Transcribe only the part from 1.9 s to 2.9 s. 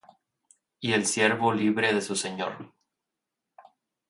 de su señor.